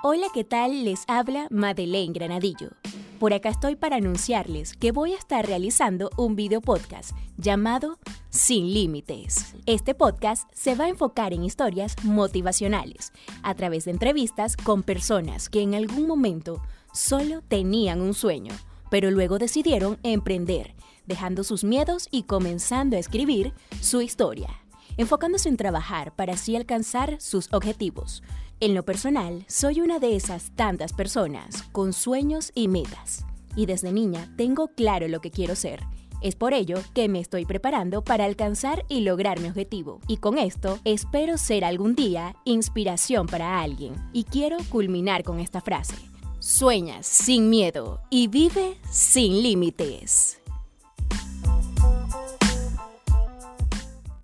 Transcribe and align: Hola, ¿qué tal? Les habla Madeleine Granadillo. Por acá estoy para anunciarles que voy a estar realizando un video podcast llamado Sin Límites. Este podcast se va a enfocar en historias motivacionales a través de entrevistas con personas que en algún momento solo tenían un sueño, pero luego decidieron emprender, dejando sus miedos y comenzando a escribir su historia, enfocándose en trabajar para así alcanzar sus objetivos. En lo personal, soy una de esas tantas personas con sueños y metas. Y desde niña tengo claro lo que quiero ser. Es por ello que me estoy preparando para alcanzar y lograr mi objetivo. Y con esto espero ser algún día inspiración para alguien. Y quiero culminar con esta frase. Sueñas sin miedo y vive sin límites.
Hola, 0.00 0.28
¿qué 0.32 0.44
tal? 0.44 0.84
Les 0.84 1.02
habla 1.08 1.48
Madeleine 1.50 2.12
Granadillo. 2.12 2.70
Por 3.18 3.32
acá 3.32 3.48
estoy 3.48 3.74
para 3.74 3.96
anunciarles 3.96 4.74
que 4.74 4.92
voy 4.92 5.12
a 5.12 5.18
estar 5.18 5.44
realizando 5.44 6.08
un 6.16 6.36
video 6.36 6.60
podcast 6.60 7.16
llamado 7.36 7.98
Sin 8.30 8.72
Límites. 8.72 9.56
Este 9.66 9.96
podcast 9.96 10.48
se 10.54 10.76
va 10.76 10.84
a 10.84 10.88
enfocar 10.88 11.32
en 11.32 11.42
historias 11.42 11.96
motivacionales 12.04 13.12
a 13.42 13.56
través 13.56 13.86
de 13.86 13.90
entrevistas 13.90 14.56
con 14.56 14.84
personas 14.84 15.48
que 15.48 15.62
en 15.62 15.74
algún 15.74 16.06
momento 16.06 16.62
solo 16.92 17.42
tenían 17.48 18.00
un 18.00 18.14
sueño, 18.14 18.54
pero 18.90 19.10
luego 19.10 19.38
decidieron 19.38 19.98
emprender, 20.04 20.76
dejando 21.06 21.42
sus 21.42 21.64
miedos 21.64 22.06
y 22.12 22.22
comenzando 22.22 22.96
a 22.96 23.00
escribir 23.00 23.52
su 23.80 24.00
historia, 24.00 24.62
enfocándose 24.96 25.48
en 25.48 25.56
trabajar 25.56 26.14
para 26.14 26.34
así 26.34 26.54
alcanzar 26.54 27.20
sus 27.20 27.52
objetivos. 27.52 28.22
En 28.60 28.74
lo 28.74 28.84
personal, 28.84 29.44
soy 29.46 29.80
una 29.80 30.00
de 30.00 30.16
esas 30.16 30.50
tantas 30.56 30.92
personas 30.92 31.62
con 31.70 31.92
sueños 31.92 32.50
y 32.56 32.66
metas. 32.66 33.24
Y 33.54 33.66
desde 33.66 33.92
niña 33.92 34.34
tengo 34.36 34.66
claro 34.74 35.06
lo 35.06 35.20
que 35.20 35.30
quiero 35.30 35.54
ser. 35.54 35.84
Es 36.22 36.34
por 36.34 36.52
ello 36.52 36.78
que 36.92 37.08
me 37.08 37.20
estoy 37.20 37.44
preparando 37.44 38.02
para 38.02 38.24
alcanzar 38.24 38.84
y 38.88 39.02
lograr 39.02 39.38
mi 39.38 39.48
objetivo. 39.48 40.00
Y 40.08 40.16
con 40.16 40.38
esto 40.38 40.80
espero 40.84 41.38
ser 41.38 41.64
algún 41.64 41.94
día 41.94 42.34
inspiración 42.44 43.28
para 43.28 43.60
alguien. 43.60 43.94
Y 44.12 44.24
quiero 44.24 44.56
culminar 44.70 45.22
con 45.22 45.38
esta 45.38 45.60
frase. 45.60 45.94
Sueñas 46.40 47.06
sin 47.06 47.50
miedo 47.50 48.00
y 48.10 48.26
vive 48.26 48.76
sin 48.90 49.40
límites. 49.40 50.40